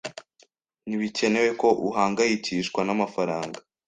[0.87, 3.59] Ntibikenewe ko uhangayikishwa n'amafaranga.